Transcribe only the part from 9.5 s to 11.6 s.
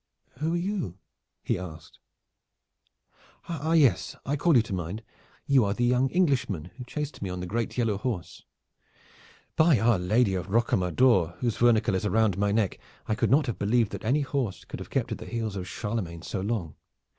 By our Lady of Rocamadour whose